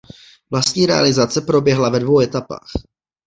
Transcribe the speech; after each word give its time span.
Vlastní 0.51 0.85
realizace 0.85 1.41
proběhla 1.41 1.89
ve 1.89 1.99
dvou 1.99 2.19
etapách. 2.19 2.71